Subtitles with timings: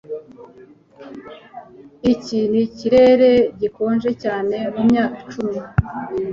[2.13, 5.59] Iki nikirere gikonje cyane mumyaka icumi